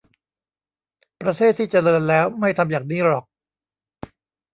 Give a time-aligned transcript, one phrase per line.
[1.21, 3.23] ประเทศที่เจริญแล้วไม่ทำอย่างนี้หรอก